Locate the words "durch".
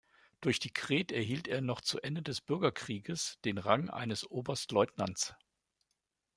0.41-0.57